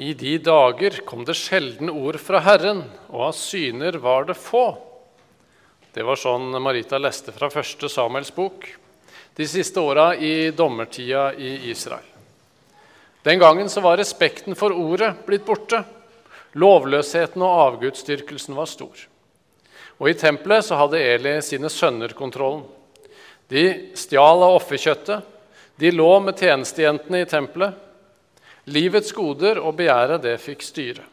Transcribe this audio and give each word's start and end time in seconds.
I 0.00 0.14
de 0.14 0.38
dager 0.40 1.02
kom 1.04 1.26
det 1.28 1.34
sjelden 1.36 1.90
ord 1.92 2.16
fra 2.24 2.40
Herren, 2.40 2.86
og 3.12 3.26
av 3.26 3.34
syner 3.36 3.98
var 4.00 4.24
det 4.30 4.38
få. 4.40 4.70
Det 5.92 6.06
var 6.06 6.16
sånn 6.16 6.54
Marita 6.62 6.96
leste 6.96 7.34
fra 7.36 7.50
første 7.52 7.90
Samuels 7.92 8.30
bok 8.32 8.64
de 9.36 9.48
siste 9.48 9.80
åra 9.80 10.14
i 10.16 10.50
dommertida 10.56 11.34
i 11.36 11.68
Israel. 11.68 12.06
Den 13.28 13.42
gangen 13.42 13.68
så 13.68 13.82
var 13.84 14.00
respekten 14.00 14.56
for 14.56 14.72
ordet 14.72 15.12
blitt 15.26 15.44
borte. 15.44 15.82
Lovløsheten 16.56 17.44
og 17.44 17.60
avgudsdyrkelsen 17.66 18.56
var 18.56 18.72
stor. 18.72 19.04
Og 20.00 20.08
I 20.08 20.16
tempelet 20.16 20.64
så 20.64 20.80
hadde 20.80 21.02
Eli 21.04 21.36
sine 21.44 21.68
sønner 21.68 22.16
kontrollen. 22.16 22.64
De 23.52 23.92
stjal 24.00 24.48
av 24.48 24.56
offerkjøttet. 24.62 25.28
De 25.76 25.92
lå 25.92 26.10
med 26.24 26.40
tjenestejentene 26.40 27.20
i 27.20 27.28
tempelet. 27.28 27.76
Livets 28.68 29.12
goder 29.16 29.60
og 29.62 29.78
begjæret, 29.78 30.22
det 30.22 30.36
fikk 30.42 30.64
styre. 30.64 31.06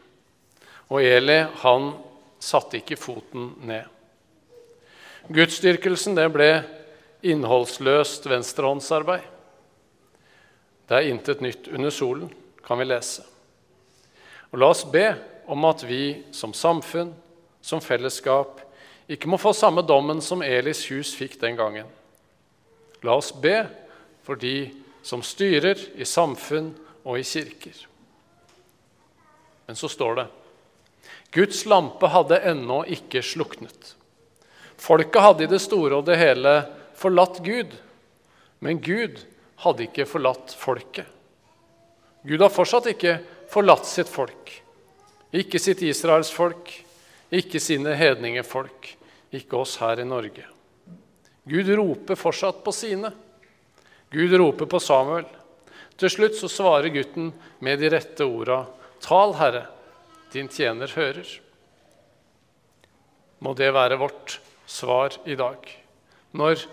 Og 0.92 1.04
Eli, 1.04 1.40
han 1.64 1.92
satte 2.40 2.80
ikke 2.80 3.00
foten 3.00 3.54
ned. 3.68 3.88
Gudsdyrkelsen, 5.28 6.16
det 6.16 6.28
ble 6.32 6.52
innholdsløst 7.28 8.28
venstrehåndsarbeid. 8.30 9.26
Det 10.88 10.96
er 10.96 11.10
intet 11.12 11.42
nytt 11.44 11.68
under 11.68 11.92
solen, 11.92 12.30
kan 12.64 12.80
vi 12.80 12.88
lese. 12.88 13.26
Og 14.54 14.62
La 14.62 14.72
oss 14.72 14.86
be 14.88 15.10
om 15.52 15.66
at 15.68 15.84
vi 15.84 16.24
som 16.36 16.54
samfunn, 16.56 17.12
som 17.62 17.84
fellesskap, 17.84 18.62
ikke 19.12 19.28
må 19.32 19.40
få 19.40 19.54
samme 19.56 19.84
dommen 19.88 20.22
som 20.24 20.44
Elis 20.44 20.86
hus 20.92 21.14
fikk 21.16 21.38
den 21.42 21.60
gangen. 21.60 21.88
La 23.04 23.18
oss 23.20 23.32
be 23.32 23.66
for 24.24 24.40
de 24.40 24.70
som 25.04 25.24
styrer 25.24 25.80
i 25.96 26.08
samfunn 26.08 26.74
og 27.08 27.20
i 27.20 27.24
kirker. 27.24 27.86
Men 29.68 29.80
så 29.80 29.90
står 29.92 30.20
det 30.20 30.28
Guds 31.36 31.66
lampe 31.68 32.08
hadde 32.12 32.40
ennå 32.50 32.82
ikke 32.92 33.22
sluknet. 33.24 33.94
Folket 34.78 35.24
hadde 35.24 35.46
i 35.46 35.52
det 35.52 35.60
store 35.64 36.00
og 36.00 36.08
det 36.08 36.20
hele 36.20 36.54
forlatt 36.98 37.40
Gud, 37.46 37.74
men 38.60 38.82
Gud 38.84 39.20
hadde 39.64 39.88
ikke 39.88 40.08
forlatt 40.10 40.54
folket. 40.58 41.08
Gud 42.28 42.42
har 42.44 42.52
fortsatt 42.52 42.90
ikke 42.92 43.18
forlatt 43.52 43.88
sitt 43.88 44.10
folk. 44.12 44.52
Ikke 45.36 45.60
sitt 45.60 45.84
Israels 45.86 46.32
folk, 46.34 46.72
ikke 47.32 47.60
sine 47.60 47.96
hedningefolk, 48.00 48.94
ikke 49.36 49.60
oss 49.60 49.78
her 49.82 50.00
i 50.00 50.08
Norge. 50.08 50.46
Gud 51.48 51.70
roper 51.80 52.20
fortsatt 52.20 52.64
på 52.64 52.74
sine. 52.76 53.12
Gud 54.12 54.34
roper 54.40 54.68
på 54.68 54.80
Samuel. 54.84 55.28
Til 55.98 56.14
slutt 56.14 56.38
så 56.38 56.50
svarer 56.52 56.94
gutten 56.94 57.32
med 57.60 57.82
de 57.82 57.90
rette 57.90 58.26
orda. 58.26 58.66
Tal, 59.02 59.34
Herre, 59.40 59.66
din 60.34 60.50
tjener 60.50 60.92
hører. 60.94 61.30
Må 63.40 63.54
det 63.58 63.72
være 63.74 63.98
vårt 64.02 64.40
svar 64.70 65.16
i 65.26 65.38
dag, 65.38 65.58
når 66.38 66.66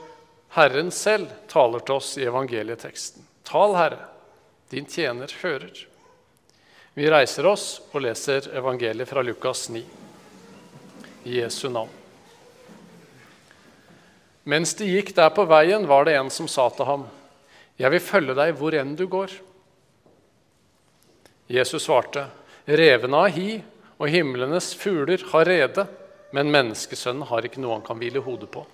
Herren 0.57 0.91
selv 0.93 1.33
taler 1.49 1.85
til 1.85 1.97
oss 1.97 2.15
i 2.19 2.29
evangelieteksten. 2.29 3.25
Tal, 3.49 3.75
Herre, 3.79 4.05
din 4.73 4.87
tjener 4.89 5.33
hører. 5.43 5.85
Vi 6.95 7.11
reiser 7.11 7.47
oss 7.49 7.81
og 7.91 8.05
leser 8.05 8.53
evangeliet 8.55 9.09
fra 9.11 9.23
Lukas 9.25 9.67
9 9.73 9.83
i 11.25 11.41
Jesu 11.41 11.69
navn. 11.73 11.91
Mens 14.45 14.75
de 14.77 14.87
gikk 14.87 15.15
der 15.17 15.33
på 15.33 15.47
veien, 15.49 15.89
var 15.89 16.05
det 16.05 16.19
en 16.19 16.31
som 16.31 16.49
sa 16.51 16.69
til 16.71 16.87
ham, 16.87 17.07
'Jeg 17.79 17.91
vil 17.91 18.01
følge 18.01 18.35
deg 18.39 18.55
hvor 18.59 18.75
enn 18.75 18.95
du 18.97 19.07
går.' 19.11 19.35
Jesus 21.51 21.85
svarte, 21.85 22.29
'Revene 22.67 23.17
har 23.17 23.35
hi, 23.35 23.65
og 23.99 24.09
himlenes 24.09 24.75
fugler 24.75 25.21
har 25.33 25.45
rede, 25.45 25.87
men 26.33 26.51
menneskesønnen 26.51 27.27
har 27.29 27.45
ikke 27.45 27.61
noe 27.61 27.79
han 27.79 27.87
kan 27.87 27.99
hvile 27.99 28.23
hodet 28.23 28.51
på.' 28.51 28.67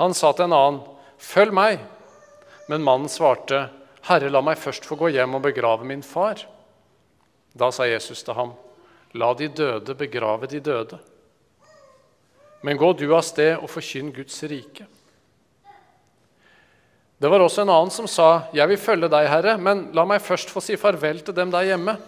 Han 0.00 0.14
sa 0.14 0.32
til 0.32 0.46
en 0.46 0.56
annen, 0.56 0.80
'Følg 1.18 1.52
meg.' 1.52 1.84
Men 2.68 2.86
mannen 2.86 3.08
svarte, 3.08 3.68
'Herre, 4.06 4.30
la 4.30 4.40
meg 4.40 4.58
først 4.58 4.86
få 4.86 4.96
gå 4.96 5.10
hjem 5.10 5.34
og 5.34 5.42
begrave 5.42 5.84
min 5.84 6.02
far.' 6.02 6.46
Da 7.58 7.70
sa 7.70 7.84
Jesus 7.84 8.22
til 8.22 8.34
ham, 8.34 8.54
'La 9.14 9.34
de 9.34 9.48
døde 9.48 9.94
begrave 9.94 10.46
de 10.46 10.60
døde.' 10.60 10.98
Men 12.62 12.76
gå 12.76 12.92
du 12.92 13.14
av 13.16 13.22
sted 13.24 13.56
og 13.56 13.70
forkynn 13.70 14.12
Guds 14.12 14.42
rike. 14.44 14.86
Det 17.20 17.28
var 17.28 17.42
også 17.44 17.66
en 17.66 17.68
annen 17.68 17.90
som 17.92 18.06
sa, 18.08 18.48
'Jeg 18.52 18.68
vil 18.68 18.78
følge 18.80 19.08
deg, 19.12 19.26
Herre, 19.28 19.58
men 19.60 19.90
la 19.92 20.06
meg 20.08 20.22
først 20.24 20.48
få 20.48 20.60
si 20.64 20.76
farvel 20.80 21.20
til 21.20 21.34
dem 21.36 21.50
der 21.52 21.66
hjemme.' 21.68 21.98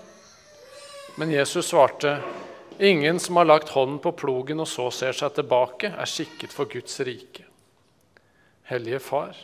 Men 1.19 1.31
Jesus 1.31 1.67
svarte, 1.69 2.23
'Ingen 2.81 3.19
som 3.21 3.37
har 3.37 3.45
lagt 3.45 3.69
hånden 3.69 3.99
på 3.99 4.12
plogen 4.17 4.61
og 4.61 4.67
så 4.67 4.91
ser 4.91 5.12
seg 5.12 5.34
tilbake, 5.34 5.93
er 5.93 6.09
skikket 6.09 6.50
for 6.50 6.65
Guds 6.65 7.00
rike.' 7.00 7.45
Hellige 8.65 8.99
Far, 9.00 9.37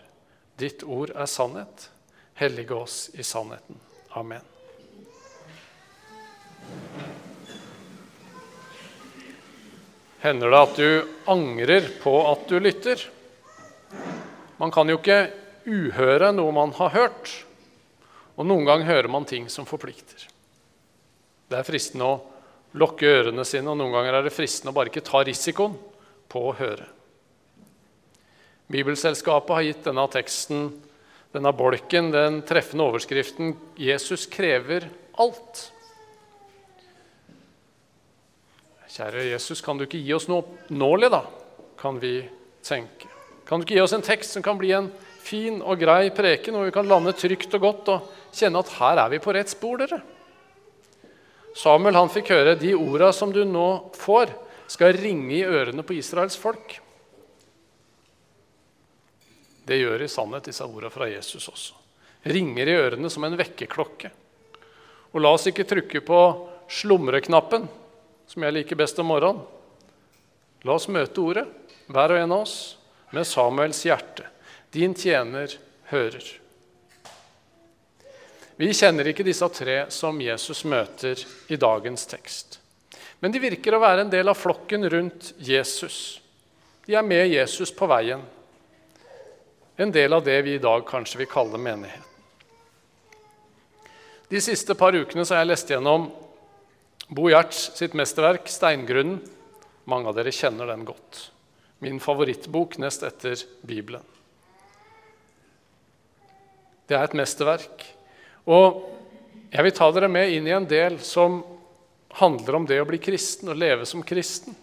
ditt 0.57 0.83
ord 0.83 1.11
er 1.15 1.27
sannhet. 1.27 1.91
Hellige 2.35 2.75
oss 2.75 3.11
i 3.13 3.23
sannheten. 3.23 3.77
Amen. 4.17 4.41
Hender 10.21 10.51
det 10.51 10.63
at 10.63 10.77
du 10.77 11.09
angrer 11.27 11.91
på 12.03 12.15
at 12.33 12.49
du 12.49 12.59
lytter? 12.59 13.05
Man 14.57 14.71
kan 14.71 14.89
jo 14.89 14.97
ikke 14.97 15.31
uhøre 15.69 16.33
noe 16.35 16.55
man 16.57 16.73
har 16.79 16.95
hørt. 16.97 17.31
Og 18.39 18.47
noen 18.47 18.67
ganger 18.69 18.89
hører 18.89 19.11
man 19.13 19.27
ting 19.29 19.49
som 19.53 19.67
forplikter. 19.69 20.29
Det 21.49 21.59
er 21.59 21.67
fristende 21.67 22.07
å 22.07 22.19
lukke 22.79 23.09
ørene 23.09 23.45
sine, 23.49 23.71
og 23.73 23.79
noen 23.81 23.95
ganger 23.95 24.19
er 24.19 24.27
det 24.27 24.35
fristende 24.35 24.73
å 24.73 24.77
bare 24.77 24.93
ikke 24.93 25.07
ta 25.07 25.23
risikoen 25.27 25.75
på 26.29 26.45
å 26.51 26.55
høre. 26.59 26.87
Bibelselskapet 28.69 29.55
har 29.57 29.65
gitt 29.65 29.87
denne 29.89 30.05
teksten, 30.13 30.69
denne 31.33 31.53
bolken, 31.57 32.11
den 32.13 32.43
treffende 32.45 32.85
overskriften 32.85 33.57
'Jesus 33.81 34.27
krever 34.29 34.91
alt'. 35.17 35.71
Kjære 38.89 39.29
Jesus, 39.31 39.61
kan 39.61 39.79
du 39.79 39.85
ikke 39.85 40.01
gi 40.01 40.13
oss 40.17 40.29
noe 40.29 40.43
oppnåelig, 40.43 41.11
da? 41.13 41.23
Kan 41.79 42.01
vi 42.01 42.29
tenke. 42.65 43.09
Kan 43.47 43.61
du 43.61 43.67
ikke 43.67 43.77
gi 43.77 43.85
oss 43.85 43.95
en 43.97 44.05
tekst 44.05 44.35
som 44.35 44.43
kan 44.43 44.59
bli 44.59 44.73
en 44.77 44.91
fin 45.29 45.61
og 45.61 45.79
grei 45.81 46.09
preken, 46.15 46.57
hvor 46.57 46.67
vi 46.69 46.75
kan 46.75 46.89
lande 46.89 47.15
trygt 47.17 47.55
og 47.59 47.65
godt 47.65 47.91
og 47.95 48.11
kjenne 48.35 48.63
at 48.65 48.75
her 48.79 49.03
er 49.05 49.13
vi 49.13 49.21
på 49.23 49.35
rett 49.37 49.53
spor, 49.53 49.81
dere? 49.81 50.01
Samuel 51.59 51.97
han 51.99 52.13
fikk 52.13 52.33
høre 52.35 52.59
de 52.59 52.75
orda 52.77 53.11
som 53.15 53.33
du 53.35 53.43
nå 53.45 53.69
får, 53.99 54.33
skal 54.69 54.97
ringe 55.01 55.33
i 55.33 55.47
ørene 55.49 55.83
på 55.87 55.97
Israels 55.97 56.37
folk. 56.39 56.77
Det 59.69 59.77
gjør 59.81 60.05
i 60.05 60.11
sannhet 60.13 60.49
disse 60.49 60.65
orda 60.65 60.91
fra 60.93 61.09
Jesus 61.09 61.49
også. 61.51 61.77
Ringer 62.29 62.69
i 62.69 62.77
ørene 62.77 63.11
som 63.13 63.25
en 63.25 63.37
vekkerklokke. 63.39 64.11
Og 65.13 65.21
la 65.25 65.33
oss 65.33 65.49
ikke 65.49 65.67
trykke 65.69 66.03
på 66.05 66.21
slumreknappen 66.69 67.69
som 68.29 68.45
jeg 68.45 68.57
liker 68.59 68.79
best 68.79 68.99
om 69.01 69.09
morgenen. 69.09 69.41
La 70.67 70.75
oss 70.75 70.89
møte 70.91 71.23
ordet, 71.23 71.45
hver 71.89 72.13
og 72.13 72.21
en 72.21 72.35
av 72.35 72.45
oss, 72.45 72.57
med 73.15 73.25
Samuels 73.29 73.81
hjerte. 73.87 74.27
Din 74.71 74.95
tjener 74.95 75.55
hører. 75.89 76.25
Vi 78.59 78.73
kjenner 78.75 79.07
ikke 79.07 79.25
disse 79.25 79.47
tre 79.55 79.85
som 79.95 80.19
Jesus 80.21 80.65
møter 80.67 81.21
i 81.49 81.57
dagens 81.57 82.09
tekst. 82.11 82.59
Men 83.23 83.33
de 83.33 83.43
virker 83.43 83.75
å 83.75 83.83
være 83.83 84.03
en 84.05 84.11
del 84.11 84.29
av 84.29 84.39
flokken 84.39 84.89
rundt 84.91 85.31
Jesus. 85.39 86.19
De 86.87 86.97
er 86.99 87.07
med 87.07 87.31
Jesus 87.31 87.71
på 87.75 87.87
veien. 87.87 88.21
En 89.79 89.95
del 89.95 90.13
av 90.13 90.25
det 90.27 90.41
vi 90.43 90.57
i 90.59 90.63
dag 90.63 90.83
kanskje 90.87 91.23
vil 91.23 91.31
kalle 91.31 91.61
menigheten. 91.63 92.05
De 94.29 94.41
siste 94.45 94.75
par 94.77 94.93
ukene 94.93 95.25
har 95.25 95.41
jeg 95.41 95.49
lest 95.49 95.71
gjennom 95.73 96.11
Bo 97.09 97.31
Gjerts 97.31 97.71
sitt 97.79 97.95
mesterverk 97.97 98.51
'Steingrunnen'. 98.51 99.23
Mange 99.89 100.11
av 100.11 100.19
dere 100.19 100.35
kjenner 100.35 100.69
den 100.69 100.85
godt. 100.85 101.31
Min 101.79 102.03
favorittbok 102.03 102.77
nest 102.83 103.07
etter 103.07 103.39
Bibelen. 103.63 104.03
Det 106.89 106.97
er 106.97 107.05
et 107.05 107.17
mesterverk. 107.21 107.85
Og 108.49 108.81
jeg 109.53 109.65
vil 109.65 109.75
ta 109.77 109.91
dere 109.93 110.09
med 110.09 110.33
inn 110.33 110.47
i 110.49 110.55
en 110.57 110.67
del 110.69 110.97
som 111.05 111.43
handler 112.17 112.57
om 112.57 112.67
det 112.69 112.81
å 112.81 112.87
bli 112.89 113.01
kristen 113.03 113.53
og 113.53 113.59
leve 113.61 113.85
som 113.89 114.03
kristen, 114.03 114.57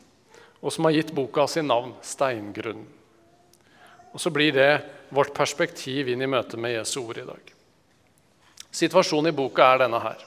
og 0.62 0.74
som 0.74 0.88
har 0.88 0.96
gitt 0.98 1.14
boka 1.14 1.46
sin 1.48 1.68
navn, 1.70 1.94
'Steingrunnen'. 2.02 2.90
Og 4.14 4.22
så 4.22 4.30
blir 4.30 4.52
det 4.52 4.82
vårt 5.10 5.34
perspektiv 5.34 6.08
inn 6.10 6.22
i 6.22 6.28
møtet 6.28 6.60
med 6.60 6.74
Jesu 6.74 7.02
ord 7.02 7.18
i 7.18 7.28
dag. 7.28 7.54
Situasjonen 8.72 9.30
i 9.30 9.36
boka 9.36 9.64
er 9.74 9.84
denne 9.84 10.00
her. 10.00 10.18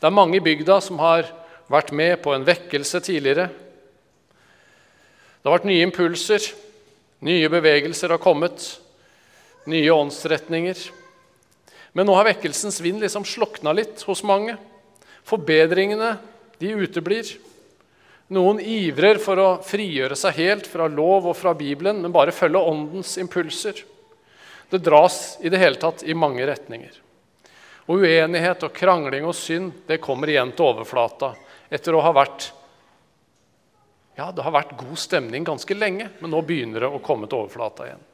Det 0.00 0.06
er 0.06 0.10
mange 0.10 0.36
i 0.36 0.44
bygda 0.44 0.80
som 0.80 0.98
har 0.98 1.24
vært 1.70 1.92
med 1.92 2.22
på 2.22 2.34
en 2.34 2.44
vekkelse 2.44 3.00
tidligere. 3.00 3.48
Det 5.40 5.48
har 5.48 5.56
vært 5.56 5.70
nye 5.70 5.86
impulser, 5.86 6.52
nye 7.20 7.48
bevegelser 7.48 8.12
har 8.12 8.18
kommet, 8.18 8.78
nye 9.66 9.90
åndsretninger. 9.90 11.03
Men 11.94 12.08
nå 12.08 12.14
har 12.18 12.26
vekkelsens 12.26 12.80
vind 12.82 13.02
liksom 13.04 13.26
slokna 13.26 13.72
litt 13.76 14.02
hos 14.08 14.24
mange. 14.26 14.56
Forbedringene 15.24 16.16
de 16.58 16.72
uteblir. 16.82 17.28
Noen 18.34 18.58
ivrer 18.58 19.20
for 19.22 19.38
å 19.38 19.48
frigjøre 19.62 20.16
seg 20.18 20.40
helt 20.40 20.66
fra 20.66 20.88
lov 20.90 21.28
og 21.30 21.36
fra 21.38 21.52
Bibelen, 21.54 22.00
men 22.02 22.12
bare 22.14 22.34
følge 22.34 22.62
åndens 22.66 23.14
impulser. 23.20 23.84
Det 24.72 24.80
dras 24.82 25.36
i 25.44 25.52
det 25.52 25.60
hele 25.60 25.78
tatt 25.78 26.02
i 26.02 26.16
mange 26.18 26.46
retninger. 26.48 26.98
Og 27.86 28.02
uenighet 28.02 28.64
og 28.64 28.74
krangling 28.74 29.26
og 29.28 29.36
synd 29.36 29.84
det 29.86 30.00
kommer 30.02 30.32
igjen 30.32 30.54
til 30.56 30.72
overflata 30.72 31.34
etter 31.70 31.94
å 31.94 32.02
ha 32.02 32.14
vært 32.16 32.48
ja, 34.14 34.28
det 34.30 34.44
har 34.46 34.54
vært 34.54 34.76
god 34.78 34.98
stemning 34.98 35.44
ganske 35.46 35.74
lenge, 35.74 36.06
men 36.20 36.30
nå 36.30 36.38
begynner 36.46 36.84
det 36.84 36.90
å 36.90 37.00
komme 37.02 37.26
til 37.26 37.40
overflata 37.42 37.88
igjen. 37.88 38.04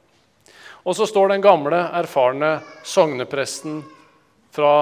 Og 0.85 0.97
så 0.97 1.07
står 1.07 1.35
den 1.35 1.45
gamle, 1.45 1.77
erfarne 2.01 2.59
sognepresten 2.87 3.83
fra 4.55 4.75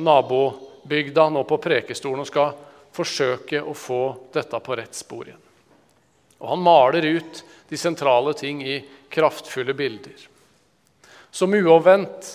nabobygda 0.00 1.28
nå 1.32 1.44
på 1.48 1.58
prekestolen 1.62 2.24
og 2.24 2.30
skal 2.30 2.54
forsøke 2.92 3.60
å 3.60 3.74
få 3.76 4.02
dette 4.32 4.60
på 4.64 4.76
rett 4.78 4.96
spor 4.96 5.28
igjen. 5.28 5.40
Og 6.42 6.48
han 6.54 6.64
maler 6.64 7.06
ut 7.18 7.42
de 7.70 7.78
sentrale 7.78 8.34
ting 8.34 8.62
i 8.64 8.80
kraftfulle 9.12 9.76
bilder. 9.78 10.16
Som 11.30 11.54
uovervendt 11.54 12.32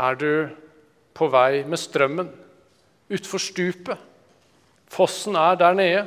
er 0.00 0.16
du 0.20 0.32
på 1.12 1.28
vei 1.32 1.64
med 1.68 1.80
strømmen 1.80 2.30
utfor 3.12 3.42
stupet. 3.42 3.98
Fossen 4.92 5.36
er 5.36 5.58
der 5.60 5.76
nede. 5.76 6.06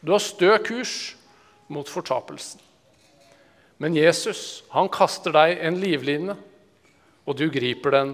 Du 0.00 0.12
har 0.12 0.22
stø 0.24 0.56
kurs 0.64 1.14
mot 1.72 1.88
fortapelsen. 1.88 2.60
Men 3.82 3.96
Jesus 3.98 4.62
han 4.70 4.86
kaster 4.94 5.34
deg 5.34 5.58
en 5.66 5.80
livline, 5.82 6.36
og 7.26 7.34
du 7.34 7.48
griper 7.50 7.96
den 7.96 8.12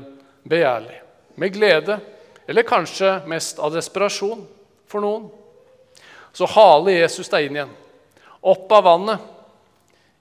begjærlig. 0.48 0.94
Med 1.36 1.52
glede, 1.52 1.98
eller 2.48 2.64
kanskje 2.64 3.18
mest 3.28 3.60
av 3.60 3.74
desperasjon 3.76 4.46
for 4.88 5.04
noen. 5.04 5.26
Så 6.32 6.48
haler 6.54 7.02
Jesus 7.02 7.28
deg 7.28 7.50
inn 7.50 7.58
igjen. 7.58 7.74
Opp 8.48 8.72
av 8.72 8.86
vannet, 8.86 9.26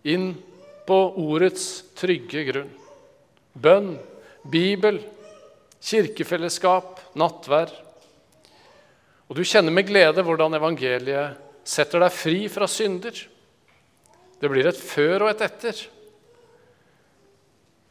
inn 0.03 0.33
på 0.87 0.97
ordets 1.23 1.69
trygge 1.95 2.43
grunn. 2.49 2.75
Bønn, 3.55 3.93
Bibel, 4.43 4.99
kirkefellesskap, 5.79 6.99
nattvær. 7.15 7.71
Og 9.31 9.39
du 9.39 9.45
kjenner 9.47 9.71
med 9.71 9.87
glede 9.87 10.27
hvordan 10.27 10.59
evangeliet 10.59 11.39
setter 11.67 12.03
deg 12.03 12.15
fri 12.15 12.45
fra 12.51 12.67
synder. 12.71 13.15
Det 14.37 14.49
blir 14.51 14.67
et 14.69 14.77
før 14.77 15.25
og 15.25 15.31
et 15.31 15.43
etter. 15.47 15.79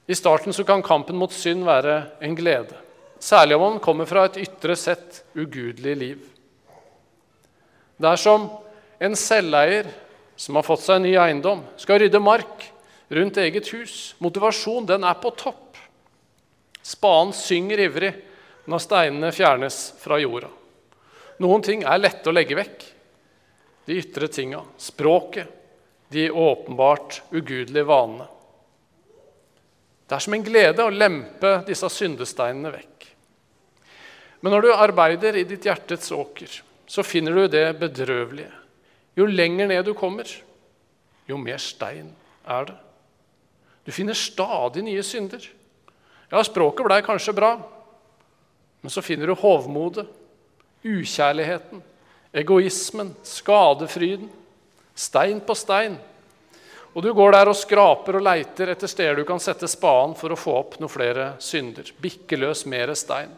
I 0.07 0.15
starten 0.15 0.55
så 0.55 0.63
kan 0.67 0.85
kampen 0.87 1.19
mot 1.19 1.33
synd 1.35 1.67
være 1.67 1.97
en 2.23 2.37
glede, 2.39 2.77
særlig 3.19 3.57
om 3.57 3.65
man 3.65 3.83
kommer 3.83 4.07
fra 4.07 4.29
et 4.29 4.39
ytre 4.45 4.77
sett 4.79 5.25
ugudelig 5.35 5.97
liv. 5.99 6.21
Det 7.99 8.13
er 8.13 8.21
som 8.21 8.47
en 9.03 9.17
selveier 9.19 9.89
som 10.37 10.59
har 10.59 10.67
fått 10.67 10.85
seg 10.85 11.01
en 11.01 11.07
ny 11.09 11.15
eiendom, 11.19 11.65
skal 11.81 11.99
rydde 12.03 12.21
mark 12.23 12.69
rundt 13.09 13.41
eget 13.41 13.71
hus. 13.73 14.15
Motivasjon 14.23 14.87
den 14.87 15.07
er 15.09 15.17
på 15.19 15.33
topp. 15.35 15.79
Spaden 16.87 17.33
synger 17.35 17.83
ivrig 17.89 18.13
når 18.71 18.83
steinene 18.85 19.33
fjernes 19.35 19.81
fra 19.99 20.21
jorda. 20.23 20.53
Noen 21.43 21.65
ting 21.65 21.83
er 21.85 21.99
lette 21.99 22.31
å 22.31 22.35
legge 22.35 22.57
vekk. 22.59 22.85
De 23.87 23.97
ytre 24.01 24.29
tinga, 24.33 24.63
språket, 24.83 25.56
de 26.09 26.31
åpenbart 26.31 27.23
ugudelige 27.31 27.87
vanene. 27.87 28.29
Det 30.07 30.15
er 30.15 30.23
som 30.23 30.37
en 30.37 30.45
glede 30.47 30.85
å 30.85 30.93
lempe 30.93 31.57
disse 31.67 31.89
syndesteinene 31.91 32.71
vekk. 32.71 33.09
Men 34.41 34.55
når 34.55 34.67
du 34.67 34.75
arbeider 34.75 35.39
i 35.41 35.47
ditt 35.49 35.67
hjertets 35.67 36.13
åker, 36.15 36.61
så 36.87 37.03
finner 37.03 37.35
du 37.35 37.49
det 37.51 37.65
bedrøvelige. 37.81 38.53
Jo 39.19 39.27
lenger 39.27 39.67
ned 39.67 39.83
du 39.89 39.95
kommer, 39.99 40.29
jo 41.27 41.39
mer 41.41 41.59
stein 41.59 42.13
er 42.47 42.69
det. 42.69 42.77
Du 43.87 43.91
finner 43.95 44.19
stadig 44.19 44.85
nye 44.87 45.03
synder. 45.07 45.43
Ja, 46.31 46.43
språket 46.45 46.87
blei 46.87 47.01
kanskje 47.07 47.35
bra, 47.35 47.53
men 48.83 48.93
så 48.93 49.03
finner 49.03 49.31
du 49.31 49.35
hovmodet, 49.39 50.07
ukjærligheten, 50.87 51.83
egoismen, 52.35 53.15
skadefryden. 53.27 54.29
Stein 54.97 55.43
på 55.45 55.55
stein. 55.59 55.99
Og 56.97 57.05
du 57.05 57.11
går 57.13 57.35
der 57.35 57.51
og 57.51 57.59
skraper 57.59 58.17
og 58.17 58.25
leiter 58.25 58.71
etter 58.73 58.89
steder 58.89 59.19
du 59.21 59.27
kan 59.29 59.41
sette 59.43 59.69
spaden 59.69 60.15
for 60.17 60.33
å 60.33 60.39
få 60.41 60.55
opp 60.57 60.79
noen 60.81 60.93
flere 60.93 61.27
synder. 61.45 61.91
Bikke 62.01 62.39
løs 62.41 62.65
mer 62.65 62.95
stein. 62.97 63.35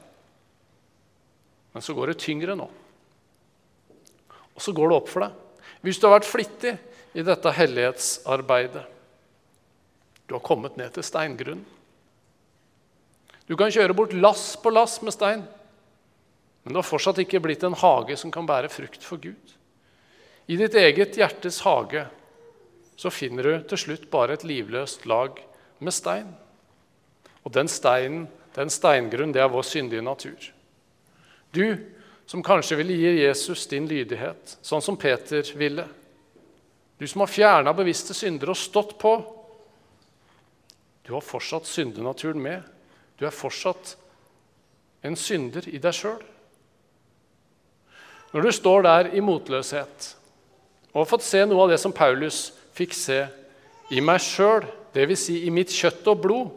Men 1.75 1.83
så 1.83 1.95
går 1.95 2.13
det 2.13 2.21
tyngre 2.23 2.55
nå. 2.59 2.69
Og 4.55 4.63
så 4.63 4.75
går 4.75 4.91
det 4.91 4.99
opp 5.01 5.11
for 5.11 5.27
deg. 5.27 5.67
Hvis 5.83 5.99
du 5.99 6.07
har 6.07 6.17
vært 6.17 6.31
flittig 6.31 6.77
i 7.19 7.25
dette 7.27 7.51
hellighetsarbeidet 7.55 8.87
Du 10.29 10.35
har 10.35 10.45
kommet 10.45 10.75
ned 10.77 10.93
til 10.93 11.07
steingrunnen. 11.07 11.65
Du 13.49 13.57
kan 13.57 13.73
kjøre 13.73 13.95
bort 13.97 14.13
lass 14.13 14.59
på 14.61 14.69
lass 14.69 14.99
med 15.01 15.15
stein, 15.17 15.41
men 15.41 16.75
det 16.75 16.83
har 16.83 16.85
fortsatt 16.85 17.23
ikke 17.23 17.41
blitt 17.41 17.63
en 17.65 17.79
hage 17.81 18.19
som 18.21 18.31
kan 18.31 18.45
bære 18.45 18.69
frukt 18.69 19.07
for 19.07 19.17
Gud. 19.23 19.55
I 20.49 20.57
ditt 20.57 20.75
eget 20.81 21.19
hjertes 21.21 21.61
hage 21.67 22.07
så 22.99 23.11
finner 23.13 23.45
du 23.45 23.67
til 23.69 23.81
slutt 23.83 24.09
bare 24.11 24.39
et 24.39 24.47
livløst 24.49 25.05
lag 25.07 25.37
med 25.85 25.95
stein. 25.95 26.31
Og 27.45 27.53
den 27.55 27.69
steinen, 27.71 28.25
den 28.57 28.73
steingrunn, 28.73 29.35
det 29.35 29.43
er 29.45 29.53
vår 29.53 29.67
syndige 29.69 30.03
natur. 30.03 30.49
Du 31.53 31.77
som 32.29 32.43
kanskje 32.45 32.81
ville 32.81 32.97
gi 32.97 33.13
Jesus 33.23 33.69
din 33.71 33.87
lydighet, 33.89 34.59
sånn 34.65 34.83
som 34.85 34.99
Peter 35.01 35.45
ville. 35.57 35.87
Du 36.99 37.07
som 37.07 37.23
har 37.23 37.31
fjerna 37.31 37.73
bevisste 37.77 38.17
syndere 38.17 38.53
og 38.53 38.61
stått 38.61 38.97
på. 39.01 39.15
Du 41.07 41.15
har 41.15 41.25
fortsatt 41.25 41.69
syndenaturen 41.69 42.43
med. 42.43 42.65
Du 43.21 43.25
er 43.29 43.37
fortsatt 43.37 43.95
en 45.07 45.17
synder 45.17 45.69
i 45.71 45.79
deg 45.81 45.95
sjøl. 45.95 46.21
Når 48.35 48.45
du 48.45 48.53
står 48.53 48.85
der 48.85 49.13
i 49.17 49.23
motløshet 49.25 50.15
og 50.99 51.09
fått 51.11 51.27
se 51.27 51.45
noe 51.47 51.65
av 51.65 51.73
det 51.73 51.79
som 51.83 51.95
Paulus 51.95 52.49
fikk 52.77 52.95
se 52.97 53.23
i 53.95 54.03
meg 54.05 54.21
sjøl, 54.23 54.67
dvs. 54.95 55.21
Si, 55.21 55.37
i 55.47 55.53
mitt 55.55 55.73
kjøtt 55.73 56.07
og 56.11 56.23
blod, 56.25 56.51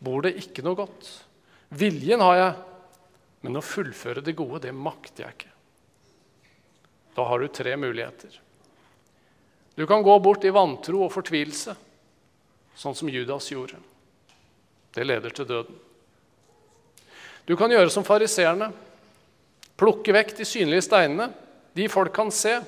bor 0.00 0.24
det 0.24 0.36
ikke 0.40 0.64
noe 0.64 0.78
godt. 0.78 1.08
Viljen 1.76 2.22
har 2.24 2.36
jeg, 2.38 2.52
men 3.46 3.58
å 3.58 3.64
fullføre 3.64 4.24
det 4.24 4.36
gode, 4.38 4.62
det 4.66 4.74
makter 4.76 5.26
jeg 5.26 5.36
ikke. 5.36 5.52
Da 7.16 7.26
har 7.26 7.42
du 7.42 7.50
tre 7.52 7.74
muligheter. 7.76 8.40
Du 9.74 9.86
kan 9.86 10.02
gå 10.02 10.16
bort 10.22 10.44
i 10.44 10.52
vantro 10.54 11.04
og 11.06 11.12
fortvilelse, 11.14 11.74
sånn 12.76 12.96
som 12.96 13.10
Judas 13.10 13.48
gjorde. 13.50 13.78
Det 14.94 15.06
leder 15.06 15.32
til 15.34 15.46
døden. 15.48 15.78
Du 17.46 17.56
kan 17.58 17.70
gjøre 17.72 17.90
som 17.90 18.06
fariseerne. 18.06 18.70
Plukke 19.80 20.12
vekk 20.14 20.34
de 20.38 20.46
synlige 20.46 20.84
steinene, 20.84 21.30
de 21.74 21.86
folk 21.90 22.12
kan 22.14 22.30
se. 22.34 22.58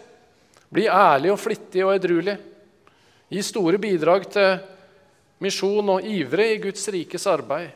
Bli 0.73 0.87
ærlig 0.88 1.33
og 1.35 1.41
flittig 1.41 1.85
og 1.85 1.93
edruelig. 1.95 2.38
Gi 3.33 3.43
store 3.45 3.81
bidrag 3.81 4.25
til 4.33 4.57
misjon 5.43 5.95
og 5.97 6.07
ivre 6.09 6.47
i 6.55 6.61
Guds 6.62 6.85
rikes 6.93 7.26
arbeid. 7.29 7.71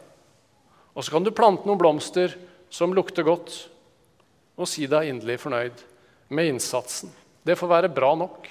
Og 0.96 1.04
så 1.04 1.12
kan 1.12 1.24
du 1.24 1.34
plante 1.34 1.68
noen 1.68 1.80
blomster 1.80 2.32
som 2.72 2.94
lukter 2.96 3.26
godt, 3.26 3.52
og 4.56 4.68
si 4.68 4.86
deg 4.88 5.10
inderlig 5.10 5.36
fornøyd 5.42 5.82
med 6.32 6.54
innsatsen. 6.54 7.12
Det 7.44 7.58
får 7.58 7.70
være 7.70 7.92
bra 7.92 8.14
nok. 8.16 8.48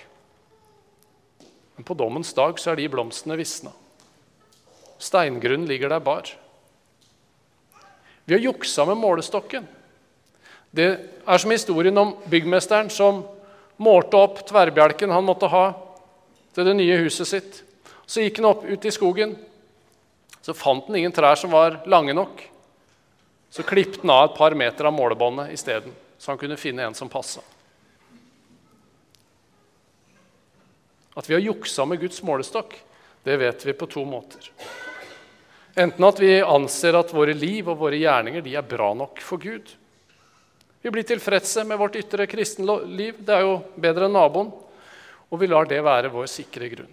Men 1.76 1.88
på 1.88 1.98
dommens 1.98 2.34
dag 2.38 2.60
så 2.62 2.72
er 2.72 2.80
de 2.80 2.92
blomstene 2.92 3.38
visna. 3.40 3.74
Steingrunnen 5.02 5.68
ligger 5.68 5.90
der 5.92 6.04
bar. 6.06 6.30
Vi 8.26 8.34
har 8.34 8.46
juksa 8.46 8.86
med 8.86 9.02
målestokken. 9.02 9.66
Det 10.76 10.88
er 11.26 11.42
som 11.42 11.52
historien 11.52 11.98
om 11.98 12.14
byggmesteren 12.30 12.90
som 12.94 13.24
målte 13.78 14.18
opp 14.18 14.42
tverrbjelken 14.48 15.12
han 15.12 15.26
måtte 15.28 15.50
ha 15.52 15.66
til 16.56 16.68
det 16.68 16.76
nye 16.78 17.00
huset 17.04 17.28
sitt. 17.28 17.62
Så 18.06 18.24
gikk 18.24 18.40
han 18.40 18.52
opp 18.52 18.64
ut 18.66 18.86
i 18.86 18.94
skogen. 18.94 19.36
Så 20.46 20.54
fant 20.54 20.88
han 20.88 21.00
ingen 21.00 21.16
trær 21.16 21.36
som 21.40 21.52
var 21.52 21.82
lange 21.90 22.14
nok. 22.14 22.44
Så 23.50 23.64
klippet 23.66 24.04
han 24.04 24.14
av 24.14 24.30
et 24.30 24.38
par 24.38 24.56
meter 24.56 24.88
av 24.88 24.94
målebåndet 24.94 25.54
isteden, 25.56 25.94
så 26.20 26.34
han 26.34 26.40
kunne 26.42 26.60
finne 26.60 26.86
en 26.86 26.98
som 26.98 27.10
passa. 27.10 27.42
At 31.16 31.30
vi 31.30 31.38
har 31.38 31.46
juksa 31.46 31.86
med 31.88 32.02
Guds 32.02 32.20
målestokk, 32.28 32.76
det 33.24 33.38
vet 33.40 33.64
vi 33.66 33.74
på 33.74 33.88
to 33.88 34.04
måter. 34.06 34.52
Enten 35.76 36.08
at 36.08 36.20
vi 36.20 36.34
anser 36.44 36.96
at 37.00 37.14
våre 37.16 37.34
liv 37.36 37.68
og 37.72 37.80
våre 37.80 37.98
gjerninger 38.00 38.46
er 38.52 38.68
bra 38.68 38.94
nok 38.96 39.24
for 39.24 39.42
Gud. 39.42 39.72
Vi 40.86 40.92
blir 40.94 41.06
tilfredse 41.08 41.64
med 41.66 41.80
vårt 41.82 41.96
ytre 41.98 42.28
kristenliv. 42.30 43.18
Det 43.26 43.34
er 43.34 43.42
jo 43.42 43.56
bedre 43.82 44.06
enn 44.06 44.14
naboen. 44.14 44.52
Og 45.34 45.42
vi 45.42 45.50
lar 45.50 45.66
det 45.66 45.82
være 45.82 46.12
vår 46.14 46.30
sikre 46.30 46.70
grunn. 46.70 46.92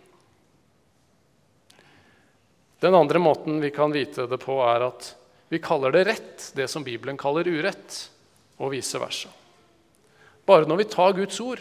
Den 2.81 2.97
andre 2.97 3.21
måten 3.21 3.61
vi 3.61 3.69
kan 3.71 3.93
vite 3.93 4.25
det 4.27 4.41
på, 4.41 4.57
er 4.65 4.89
at 4.89 5.13
Vi 5.53 5.61
kaller 5.61 5.93
det 5.93 6.07
rett, 6.09 6.47
det 6.57 6.65
som 6.73 6.81
Bibelen 6.81 7.19
kaller 7.21 7.45
urett, 7.45 8.09
og 8.57 8.71
vice 8.73 8.97
versa. 8.97 9.29
Bare 10.49 10.65
når 10.65 10.79
vi 10.81 10.85
tar 10.89 11.13
Guds 11.13 11.41
ord 11.45 11.61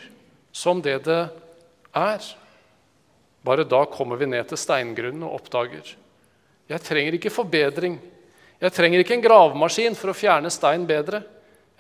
som 0.56 0.80
det 0.82 1.04
det 1.04 1.26
er, 1.92 2.30
bare 3.44 3.68
da 3.68 3.84
kommer 3.92 4.16
vi 4.16 4.32
ned 4.32 4.48
til 4.48 4.58
steingrunnen 4.58 5.28
og 5.28 5.42
oppdager 5.42 5.92
jeg 6.72 6.84
trenger 6.86 7.18
ikke 7.18 7.34
forbedring. 7.34 7.98
Jeg 8.62 8.74
trenger 8.76 9.02
ikke 9.02 9.18
en 9.18 9.24
gravemaskin 9.26 9.96
for 9.98 10.12
å 10.12 10.16
fjerne 10.16 10.52
stein 10.54 10.86
bedre. 10.88 11.20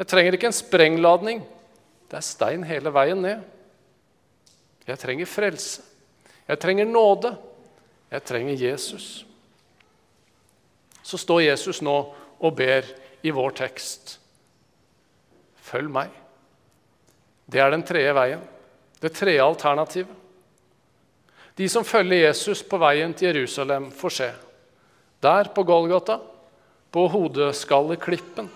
Jeg 0.01 0.09
trenger 0.09 0.33
ikke 0.33 0.49
en 0.49 0.55
sprengladning. 0.57 1.41
Det 2.09 2.17
er 2.17 2.25
stein 2.25 2.63
hele 2.65 2.89
veien 2.89 3.19
ned. 3.21 3.41
Jeg 4.87 4.97
trenger 4.97 5.29
frelse. 5.29 5.83
Jeg 6.47 6.57
trenger 6.57 6.87
nåde. 6.89 7.35
Jeg 8.09 8.23
trenger 8.25 8.63
Jesus. 8.63 9.05
Så 11.05 11.19
står 11.21 11.43
Jesus 11.45 11.83
nå 11.85 11.93
og 12.41 12.55
ber 12.57 12.87
i 13.21 13.29
vår 13.29 13.53
tekst. 13.59 14.15
Følg 15.61 15.91
meg. 15.93 16.09
Det 17.45 17.61
er 17.61 17.69
den 17.69 17.85
tredje 17.85 18.15
veien. 18.17 18.41
Det 18.97 19.11
tredje 19.13 19.43
alternativet. 19.45 20.17
De 21.61 21.67
som 21.69 21.85
følger 21.85 22.25
Jesus 22.25 22.63
på 22.65 22.79
veien 22.81 23.13
til 23.13 23.29
Jerusalem, 23.29 23.91
får 23.93 24.15
se. 24.17 24.31
Der 25.21 25.51
på 25.53 25.61
Golgata, 25.67 26.17
på 26.89 27.05
hodeskalleklippen, 27.13 28.49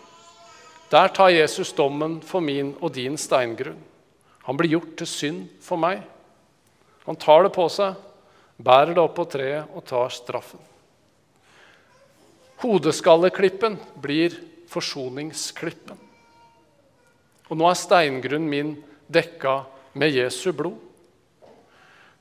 der 0.89 1.07
tar 1.07 1.33
Jesus 1.33 1.73
dommen 1.73 2.19
for 2.21 2.43
min 2.43 2.75
og 2.79 2.93
din 2.93 3.17
steingrunn. 3.17 3.79
Han 4.45 4.57
blir 4.57 4.75
gjort 4.75 4.93
til 4.99 5.09
synd 5.09 5.45
for 5.65 5.81
meg. 5.81 6.03
Han 7.05 7.17
tar 7.17 7.45
det 7.45 7.53
på 7.55 7.65
seg, 7.73 7.95
bærer 8.61 8.93
det 8.93 9.01
opp 9.01 9.15
på 9.17 9.25
treet 9.29 9.71
og 9.73 9.85
tar 9.89 10.13
straffen. 10.13 10.61
Hodeskalleklippen 12.61 13.77
blir 14.01 14.37
forsoningsklippen. 14.71 15.97
Og 17.49 17.57
nå 17.57 17.67
er 17.69 17.77
steingrunnen 17.77 18.49
min 18.49 18.71
dekka 19.11 19.59
med 19.97 20.13
Jesu 20.13 20.51
blod. 20.53 20.77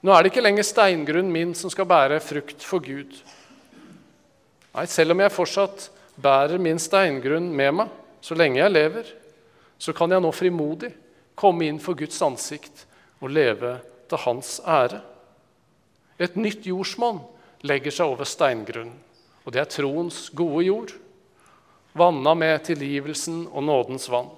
Nå 0.04 0.12
er 0.12 0.24
det 0.24 0.32
ikke 0.32 0.44
lenger 0.44 0.66
steingrunnen 0.68 1.32
min 1.32 1.54
som 1.56 1.72
skal 1.72 1.88
bære 1.88 2.20
frukt 2.20 2.64
for 2.64 2.82
Gud. 2.84 3.12
Nei, 4.74 4.84
selv 4.90 5.14
om 5.14 5.22
jeg 5.22 5.32
fortsatt 5.32 5.86
bærer 6.20 6.60
min 6.60 6.80
steingrunn 6.82 7.46
med 7.56 7.78
meg 7.78 8.00
så 8.24 8.36
lenge 8.38 8.62
jeg 8.62 8.72
lever, 8.72 9.08
så 9.76 9.92
kan 9.92 10.12
jeg 10.14 10.22
nå 10.24 10.30
frimodig 10.32 10.94
komme 11.36 11.66
inn 11.68 11.80
for 11.82 11.98
Guds 11.98 12.16
ansikt 12.24 12.86
og 13.20 13.34
leve 13.36 13.76
til 14.08 14.22
Hans 14.24 14.56
ære. 14.64 15.02
Et 16.16 16.36
nytt 16.38 16.64
jordsmonn 16.64 17.20
legger 17.68 17.92
seg 17.92 18.14
over 18.14 18.28
steingrunnen, 18.28 18.96
og 19.44 19.52
det 19.52 19.60
er 19.60 19.68
troens 19.68 20.28
gode 20.32 20.62
jord, 20.64 20.94
vanna 21.92 22.32
med 22.38 22.64
tilgivelsen 22.64 23.44
og 23.50 23.66
nådens 23.66 24.08
vann. 24.08 24.30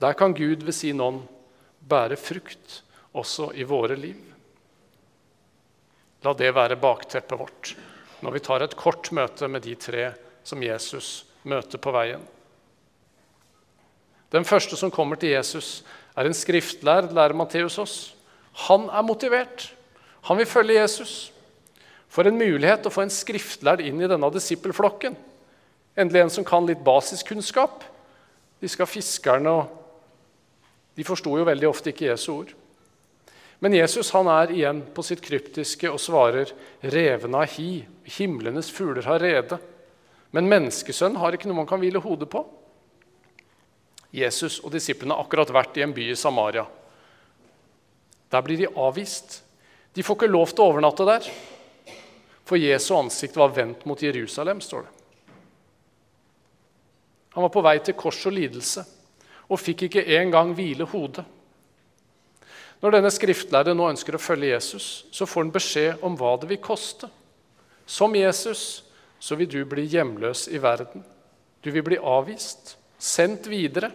Der 0.00 0.16
kan 0.18 0.34
Gud 0.34 0.64
ved 0.64 0.74
sin 0.74 1.00
ånd 1.00 1.22
bære 1.80 2.18
frukt 2.18 2.80
også 3.12 3.52
i 3.54 3.66
våre 3.68 3.96
liv. 3.98 4.18
La 6.24 6.34
det 6.36 6.50
være 6.56 6.80
bakteppet 6.80 7.38
vårt 7.38 7.72
når 8.20 8.34
vi 8.34 8.42
tar 8.44 8.64
et 8.64 8.76
kort 8.76 9.08
møte 9.16 9.48
med 9.48 9.64
de 9.64 9.76
tre 9.80 10.10
som 10.44 10.60
Jesus 10.60 11.24
møter 11.48 11.80
på 11.80 11.92
veien. 11.94 12.20
Den 14.30 14.46
første 14.46 14.76
som 14.78 14.92
kommer 14.94 15.18
til 15.18 15.34
Jesus, 15.34 15.82
er 16.16 16.26
en 16.26 16.36
skriftlærd, 16.36 17.12
lærer 17.14 17.34
Matteus 17.34 17.78
oss. 17.78 17.96
Han 18.66 18.88
er 18.90 19.02
motivert. 19.06 19.70
Han 20.28 20.38
vil 20.38 20.46
følge 20.46 20.80
Jesus. 20.80 21.32
For 22.10 22.26
en 22.26 22.38
mulighet 22.38 22.86
å 22.86 22.92
få 22.92 23.04
en 23.06 23.12
skriftlærd 23.14 23.82
inn 23.86 24.02
i 24.02 24.08
denne 24.10 24.30
disippelflokken. 24.34 25.16
Endelig 25.98 26.24
en 26.24 26.32
som 26.38 26.46
kan 26.46 26.66
litt 26.66 26.82
basiskunnskap. 26.86 27.84
De 28.60 28.68
skal 28.68 28.90
fiskerne 28.90 29.58
og 29.60 29.76
De 30.98 31.04
forsto 31.06 31.30
jo 31.38 31.46
veldig 31.46 31.68
ofte 31.68 31.92
ikke 31.94 32.10
Jesu 32.10 32.32
ord. 32.34 32.50
Men 33.62 33.72
Jesus 33.72 34.10
han 34.12 34.26
er 34.28 34.50
igjen 34.52 34.80
på 34.92 35.04
sitt 35.06 35.22
kryptiske 35.24 35.88
og 35.88 36.00
svarer, 36.02 36.50
'Revene 36.82 37.38
har 37.40 37.48
hi, 37.54 37.86
himlenes 38.04 38.68
fugler 38.74 39.06
har 39.06 39.22
rede.' 39.22 39.58
Men 40.32 40.50
menneskesønn 40.50 41.16
har 41.16 41.32
ikke 41.32 41.48
noe 41.48 41.62
man 41.62 41.66
kan 41.66 41.80
hvile 41.80 42.02
hodet 42.02 42.28
på. 42.28 42.42
Jesus 44.10 44.58
og 44.64 44.72
disiplene 44.74 45.16
akkurat 45.18 45.52
vært 45.54 45.78
i 45.78 45.84
en 45.84 45.94
by 45.94 46.10
i 46.10 46.18
Samaria. 46.18 46.64
Der 48.30 48.42
blir 48.46 48.58
de 48.58 48.70
avvist. 48.78 49.42
De 49.94 50.02
får 50.02 50.18
ikke 50.18 50.30
lov 50.30 50.52
til 50.52 50.64
å 50.64 50.70
overnatte 50.70 51.06
der. 51.06 51.26
For 52.46 52.58
Jesu 52.58 52.94
ansikt 52.98 53.38
var 53.38 53.54
vendt 53.54 53.84
mot 53.86 54.02
Jerusalem, 54.02 54.62
står 54.62 54.86
det. 54.86 54.96
Han 57.34 57.46
var 57.46 57.52
på 57.54 57.62
vei 57.62 57.76
til 57.78 57.94
kors 57.94 58.24
og 58.26 58.34
lidelse 58.34 58.82
og 59.50 59.58
fikk 59.58 59.86
ikke 59.86 60.06
engang 60.18 60.52
hvile 60.54 60.86
hodet. 60.90 61.24
Når 62.80 62.94
denne 62.96 63.10
skriftlærde 63.12 63.74
nå 63.76 63.90
ønsker 63.92 64.16
å 64.16 64.22
følge 64.22 64.54
Jesus, 64.54 65.04
så 65.12 65.26
får 65.28 65.44
han 65.44 65.54
beskjed 65.54 66.04
om 66.06 66.16
hva 66.18 66.36
det 66.40 66.48
vil 66.50 66.62
koste. 66.64 67.10
Som 67.84 68.14
Jesus 68.16 68.82
så 69.20 69.36
vil 69.36 69.50
du 69.50 69.60
bli 69.68 69.84
hjemløs 69.90 70.46
i 70.48 70.60
verden. 70.62 71.04
Du 71.60 71.68
vil 71.74 71.84
bli 71.84 71.98
avvist, 71.98 72.78
sendt 73.00 73.48
videre. 73.50 73.90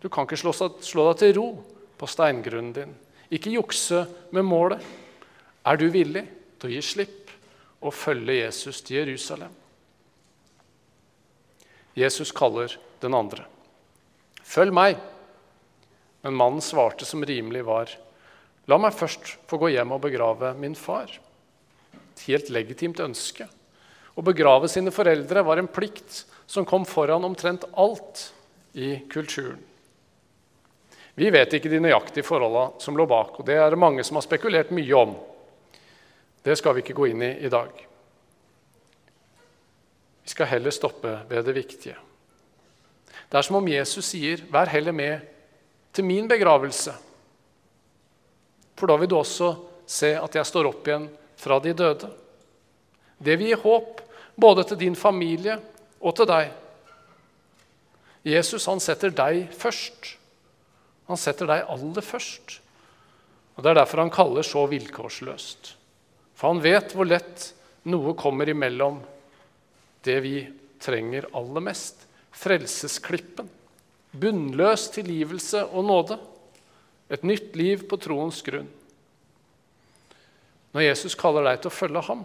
Du 0.00 0.08
kan 0.08 0.24
ikke 0.24 0.38
slå, 0.40 0.54
slå 0.54 1.10
deg 1.10 1.20
til 1.20 1.36
ro 1.36 1.46
på 2.00 2.08
steingrunnen 2.08 2.72
din. 2.76 2.92
Ikke 3.30 3.52
jukse 3.52 4.06
med 4.34 4.46
målet. 4.46 4.82
Er 5.66 5.76
du 5.76 5.90
villig 5.92 6.24
til 6.58 6.70
å 6.70 6.72
gi 6.72 6.82
slipp 6.84 7.32
og 7.84 7.94
følge 7.94 8.40
Jesus 8.40 8.80
til 8.86 9.02
Jerusalem? 9.02 9.52
Jesus 11.98 12.32
kaller 12.32 12.72
den 13.02 13.16
andre. 13.16 13.44
Følg 14.46 14.74
meg. 14.74 14.98
Men 16.22 16.36
mannen 16.36 16.64
svarte 16.64 17.06
som 17.08 17.24
rimelig 17.24 17.62
var. 17.66 17.92
La 18.68 18.76
meg 18.80 18.94
først 18.94 19.36
få 19.48 19.58
gå 19.60 19.72
hjem 19.74 19.94
og 19.96 20.02
begrave 20.04 20.52
min 20.60 20.76
far. 20.78 21.12
Et 21.92 22.26
helt 22.28 22.50
legitimt 22.52 23.00
ønske. 23.02 23.48
Å 24.14 24.24
begrave 24.26 24.68
sine 24.68 24.92
foreldre 24.94 25.42
var 25.46 25.60
en 25.60 25.70
plikt 25.70 26.24
som 26.50 26.66
kom 26.66 26.84
foran 26.88 27.24
omtrent 27.24 27.64
alt 27.78 28.32
i 28.72 28.96
kulturen. 29.10 29.60
Vi 31.14 31.30
vet 31.30 31.52
ikke 31.52 31.70
de 31.70 31.82
nøyaktige 31.82 32.24
forholdene 32.24 32.80
som 32.80 32.96
lå 32.96 33.04
bak, 33.10 33.40
og 33.40 33.46
det 33.46 33.58
er 33.60 33.70
det 33.70 33.78
mange 33.80 34.04
som 34.06 34.16
har 34.16 34.24
spekulert 34.24 34.70
mye 34.74 34.96
om. 34.96 35.14
Det 36.42 36.56
skal 36.56 36.76
vi 36.76 36.84
ikke 36.84 36.96
gå 36.96 37.10
inn 37.10 37.24
i 37.26 37.32
i 37.44 37.50
dag. 37.52 37.70
Vi 40.24 40.32
skal 40.32 40.48
heller 40.54 40.72
stoppe 40.72 41.18
ved 41.28 41.44
det 41.44 41.56
viktige. 41.56 41.98
Det 43.30 43.38
er 43.38 43.46
som 43.46 43.58
om 43.60 43.68
Jesus 43.68 44.06
sier, 44.06 44.42
'Vær 44.50 44.68
heller 44.68 44.92
med 44.92 45.20
til 45.92 46.04
min 46.04 46.28
begravelse', 46.28 46.94
for 48.76 48.86
da 48.86 48.96
vil 48.96 49.08
du 49.08 49.16
også 49.16 49.56
se 49.86 50.14
at 50.16 50.34
jeg 50.34 50.46
står 50.46 50.66
opp 50.66 50.86
igjen 50.88 51.08
fra 51.36 51.58
de 51.58 51.72
døde. 51.72 52.10
Det 53.20 53.36
vil 53.36 53.52
gi 53.52 53.60
håp 53.62 54.00
både 54.40 54.64
til 54.70 54.80
din 54.80 54.96
familie 54.96 55.58
og 56.00 56.16
til 56.16 56.28
deg. 56.30 56.48
Jesus 58.24 58.66
han 58.68 58.80
setter 58.80 59.12
deg 59.12 59.46
først. 59.56 60.14
Han 61.08 61.20
setter 61.20 61.48
deg 61.50 61.68
aller 61.68 62.04
først. 62.04 62.58
Og 63.56 63.62
Det 63.62 63.70
er 63.70 63.80
derfor 63.82 64.04
han 64.04 64.12
kaller 64.14 64.46
så 64.46 64.64
vilkårsløst. 64.70 65.74
For 66.32 66.54
han 66.54 66.62
vet 66.64 66.94
hvor 66.96 67.08
lett 67.08 67.50
noe 67.92 68.14
kommer 68.16 68.48
imellom 68.48 69.02
det 70.04 70.16
vi 70.24 70.36
trenger 70.80 71.28
aller 71.36 71.64
mest 71.64 72.06
frelsesklippen. 72.40 73.48
Bunnløs 74.16 74.88
tilgivelse 74.94 75.66
og 75.68 75.84
nåde. 75.84 76.16
Et 77.10 77.22
nytt 77.26 77.56
liv 77.58 77.84
på 77.90 77.98
troens 78.00 78.40
grunn. 78.46 78.68
Når 80.70 80.86
Jesus 80.86 81.18
kaller 81.18 81.44
deg 81.44 81.60
til 81.60 81.70
å 81.70 81.74
følge 81.74 82.02
ham, 82.06 82.22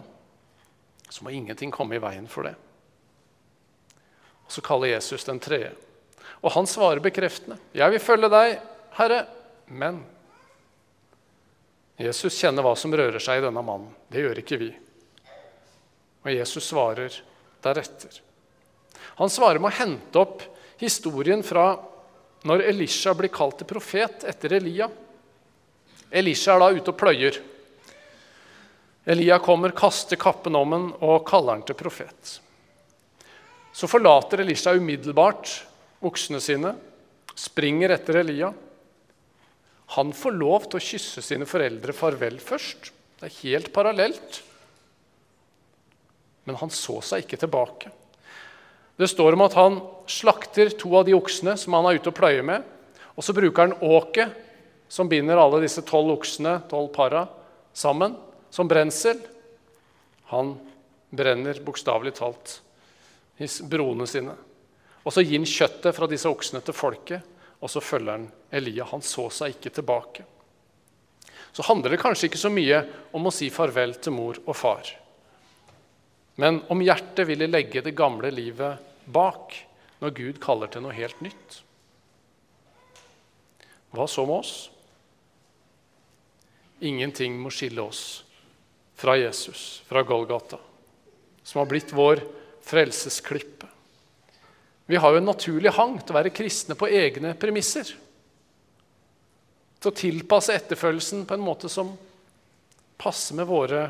så 1.08 1.24
må 1.24 1.32
ingenting 1.32 1.72
komme 1.74 1.96
i 1.96 2.02
veien 2.02 2.26
for 2.28 2.46
det. 2.46 2.54
Og 4.46 4.52
Så 4.52 4.62
kaller 4.62 4.94
Jesus 4.94 5.24
den 5.24 5.40
tredje. 5.42 5.72
Og 6.42 6.52
han 6.52 6.66
svarer 6.66 7.00
bekreftende. 7.00 7.58
'Jeg 7.72 7.90
vil 7.90 8.00
følge 8.00 8.28
deg 8.30 8.60
Herre, 8.98 9.26
men 9.66 10.04
Jesus 11.96 12.36
kjenner 12.36 12.62
hva 12.62 12.76
som 12.76 12.92
rører 12.92 13.18
seg 13.18 13.40
i 13.40 13.46
denne 13.46 13.62
mannen. 13.64 13.88
Det 14.12 14.20
gjør 14.20 14.38
ikke 14.42 14.58
vi. 14.60 14.70
Og 16.24 16.32
Jesus 16.32 16.68
svarer 16.68 17.12
deretter. 17.64 18.20
Han 19.16 19.32
svarer 19.32 19.58
med 19.58 19.72
å 19.72 19.78
hente 19.78 20.20
opp 20.20 20.42
historien 20.78 21.42
fra 21.46 21.78
når 22.46 22.66
Elisha 22.68 23.14
blir 23.16 23.32
kalt 23.32 23.58
til 23.58 23.68
profet 23.70 24.26
etter 24.28 24.58
Elia. 24.58 24.88
Elisha 26.10 26.54
er 26.54 26.62
da 26.62 26.68
ute 26.76 26.92
og 26.92 26.98
pløyer. 27.00 27.38
Elia 29.06 29.38
kommer, 29.38 29.70
kaster 29.70 30.18
kappen 30.18 30.56
om 30.58 30.72
ham 30.74 30.86
og 30.98 31.22
kaller 31.28 31.54
ham 31.54 31.62
til 31.66 31.78
profet. 31.78 32.40
Så 33.70 33.86
forlater 33.86 34.42
Elisha 34.42 34.72
umiddelbart 34.74 35.52
oksene 36.06 36.40
sine, 36.42 36.72
springer 37.38 37.94
etter 37.94 38.18
Elia. 38.22 38.50
Han 39.94 40.10
får 40.16 40.34
lov 40.34 40.66
til 40.66 40.80
å 40.80 40.86
kysse 40.88 41.22
sine 41.22 41.46
foreldre 41.46 41.94
farvel 41.94 42.40
først. 42.42 42.90
Det 43.20 43.28
er 43.28 43.38
helt 43.44 43.70
parallelt. 43.76 44.40
Men 46.48 46.58
han 46.58 46.74
så 46.74 46.98
seg 47.04 47.22
ikke 47.26 47.38
tilbake. 47.44 47.92
Det 48.96 49.06
står 49.12 49.36
om 49.36 49.46
at 49.46 49.54
han 49.54 49.78
slakter 50.10 50.72
to 50.74 50.96
av 50.98 51.06
de 51.06 51.14
oksene 51.14 51.54
som 51.60 51.76
han 51.78 51.86
er 51.86 52.00
ute 52.00 52.10
og 52.10 52.18
pløyer 52.18 52.42
med. 52.46 52.64
Og 53.14 53.22
så 53.22 53.36
bruker 53.36 53.68
han 53.68 53.78
åket, 53.86 54.32
som 54.88 55.08
binder 55.10 55.38
alle 55.38 55.62
disse 55.62 55.84
tolv 55.86 56.16
oksene, 56.16 56.58
tolv 56.70 56.90
para, 56.96 57.26
sammen, 57.76 58.16
som 58.50 58.68
brensel. 58.68 59.20
Han 60.32 60.54
brenner 61.10 61.60
bokstavelig 61.64 62.14
talt 62.18 62.60
broene 63.68 64.06
sine. 64.08 64.34
Og 65.06 65.14
så 65.14 65.22
gir 65.22 65.38
han 65.38 65.48
kjøttet 65.48 65.94
fra 65.94 66.08
disse 66.10 66.28
oksene 66.30 66.62
til 66.66 66.74
folket, 66.74 67.34
og 67.62 67.70
så 67.70 67.82
følger 67.84 68.16
han 68.16 68.26
Elia. 68.50 68.88
Han 68.90 69.04
så 69.04 69.28
seg 69.30 69.56
ikke 69.56 69.74
tilbake. 69.78 70.24
Så 71.52 71.64
handler 71.68 71.94
det 71.94 72.02
kanskje 72.02 72.28
ikke 72.28 72.40
så 72.40 72.50
mye 72.52 72.82
om 73.16 73.28
å 73.28 73.32
si 73.32 73.48
farvel 73.54 73.94
til 74.02 74.16
mor 74.16 74.40
og 74.44 74.56
far. 74.58 74.90
Men 76.36 76.60
om 76.68 76.82
hjertet 76.84 77.24
ville 77.30 77.48
legge 77.48 77.80
det 77.80 77.94
gamle 77.96 78.28
livet 78.34 78.82
bak 79.08 79.54
når 80.02 80.16
Gud 80.18 80.40
kaller 80.42 80.68
til 80.68 80.84
noe 80.84 80.92
helt 80.92 81.22
nytt. 81.24 81.62
Hva 83.96 84.04
så 84.10 84.26
med 84.28 84.42
oss? 84.42 84.54
Ingenting 86.84 87.38
må 87.40 87.48
skille 87.54 87.80
oss 87.80 88.25
fra 88.96 89.16
Jesus, 89.18 89.82
fra 89.86 90.02
Golgata, 90.02 90.58
som 91.42 91.58
har 91.58 91.68
blitt 91.70 91.92
vår 91.92 92.22
frelsesklippe. 92.64 93.66
Vi 94.86 94.96
har 94.96 95.12
jo 95.12 95.20
en 95.20 95.28
naturlig 95.28 95.72
hang 95.74 95.98
til 96.00 96.14
å 96.14 96.18
være 96.20 96.34
kristne 96.34 96.76
på 96.78 96.88
egne 96.88 97.34
premisser. 97.38 97.88
Til 99.82 99.90
å 99.90 99.98
tilpasse 99.98 100.54
etterfølgelsen 100.54 101.26
på 101.26 101.36
en 101.36 101.44
måte 101.44 101.70
som 101.70 101.92
passer 102.96 103.36
med 103.36 103.50
våre 103.50 103.82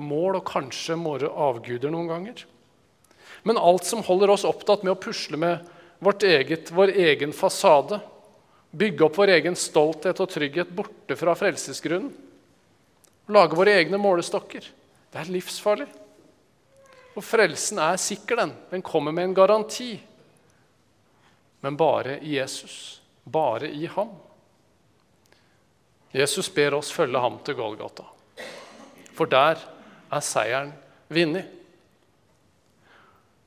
mål 0.00 0.40
og 0.40 0.48
kanskje 0.48 0.96
våre 0.98 1.30
avguder 1.30 1.92
noen 1.92 2.10
ganger. 2.10 2.42
Men 3.44 3.60
alt 3.60 3.86
som 3.86 4.02
holder 4.02 4.32
oss 4.34 4.46
opptatt 4.48 4.82
med 4.82 4.96
å 4.96 5.00
pusle 5.00 5.38
med 5.38 5.62
vårt 6.02 6.24
eget, 6.26 6.72
vår 6.74 6.96
egen 7.04 7.32
fasade, 7.36 8.00
bygge 8.74 9.04
opp 9.06 9.18
vår 9.20 9.36
egen 9.36 9.56
stolthet 9.56 10.18
og 10.20 10.32
trygghet 10.32 10.72
borte 10.74 11.16
fra 11.20 11.36
frelsesgrunnen, 11.38 12.10
lage 13.32 13.56
våre 13.56 13.76
egne 13.78 14.00
målestokker, 14.00 14.66
det 15.12 15.20
er 15.20 15.32
livsfarlig. 15.32 15.86
Og 17.14 17.22
frelsen 17.22 17.78
er 17.78 18.00
sikker, 18.00 18.42
den. 18.42 18.52
Den 18.72 18.82
kommer 18.82 19.14
med 19.14 19.28
en 19.28 19.36
garanti. 19.36 19.92
Men 21.62 21.78
bare 21.78 22.18
i 22.20 22.34
Jesus. 22.36 23.00
Bare 23.24 23.70
i 23.70 23.86
ham. 23.86 24.10
Jesus 26.14 26.50
ber 26.54 26.76
oss 26.78 26.92
følge 26.94 27.18
ham 27.18 27.40
til 27.42 27.56
Golgata, 27.58 28.04
for 29.16 29.26
der 29.26 29.58
er 30.14 30.22
seieren 30.22 30.70
vunnet. 31.10 31.48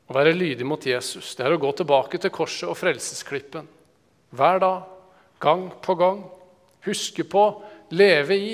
Å 0.08 0.16
være 0.16 0.34
lydig 0.36 0.68
mot 0.68 0.84
Jesus 0.88 1.34
det 1.36 1.46
er 1.46 1.56
å 1.56 1.60
gå 1.60 1.70
tilbake 1.76 2.20
til 2.20 2.32
korset 2.32 2.68
og 2.68 2.76
frelsesklippen. 2.80 3.68
Hver 4.36 4.60
dag, 4.64 4.84
gang 5.40 5.70
på 5.84 5.96
gang. 6.00 6.22
Huske 6.88 7.24
på, 7.28 7.46
leve 7.96 8.36
i. 8.36 8.52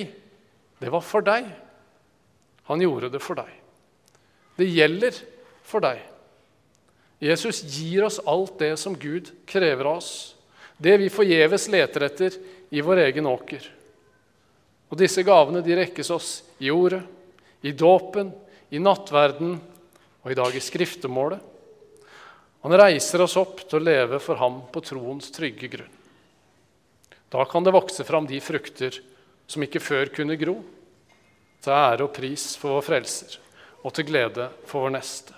Det 0.84 0.92
var 0.92 1.04
for 1.06 1.24
deg. 1.24 1.46
Han 2.68 2.82
gjorde 2.84 3.10
det 3.14 3.22
for 3.24 3.40
deg. 3.40 3.52
Det 4.60 4.68
gjelder 4.68 5.16
for 5.64 5.84
deg. 5.84 6.02
Jesus 7.24 7.62
gir 7.64 8.04
oss 8.04 8.20
alt 8.28 8.58
det 8.60 8.74
som 8.82 8.98
Gud 9.00 9.32
krever 9.48 9.88
av 9.88 10.02
oss. 10.02 10.36
Det 10.76 10.98
vi 11.00 11.08
forgjeves 11.14 11.70
leter 11.72 12.04
etter 12.10 12.36
i 12.74 12.84
vår 12.84 13.06
egen 13.06 13.30
åker. 13.32 13.64
Og 14.92 15.00
disse 15.00 15.24
gavene 15.24 15.64
de 15.64 15.78
rekkes 15.80 16.12
oss 16.12 16.34
i 16.60 16.68
ordet, 16.74 17.00
i 17.64 17.72
dåpen, 17.72 18.34
i 18.76 18.82
nattverden 18.84 19.56
og 19.56 20.32
i 20.34 20.36
dag 20.36 20.52
i 20.52 20.64
skriftemålet. 20.64 21.40
Han 22.68 22.76
reiser 22.80 23.24
oss 23.24 23.38
opp 23.40 23.64
til 23.64 23.80
å 23.80 23.88
leve 23.88 24.20
for 24.24 24.40
ham 24.40 24.60
på 24.72 24.84
troens 24.84 25.32
trygge 25.32 25.72
grunn. 25.72 25.96
Da 27.32 27.48
kan 27.50 27.64
det 27.64 27.74
vokse 27.74 28.04
fram 28.04 28.28
de 28.28 28.44
frukter 28.44 29.00
som 29.48 29.64
ikke 29.66 29.84
før 29.84 30.12
kunne 30.16 30.38
gro, 30.40 30.60
til 31.64 31.72
ære 31.72 32.04
og 32.08 32.14
pris 32.16 32.54
for 32.60 32.78
vår 32.78 32.88
frelser 32.90 33.40
og 33.84 33.94
til 33.96 34.08
glede 34.08 34.50
for 34.68 34.86
vår 34.86 34.96
neste. 34.96 35.36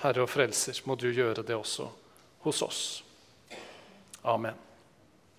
Herre 0.00 0.24
og 0.24 0.30
Frelser, 0.32 0.80
må 0.88 0.96
du 0.96 1.10
gjøre 1.12 1.42
det 1.44 1.54
også 1.56 1.90
hos 2.46 2.62
oss. 2.64 2.82
Amen. 4.24 4.56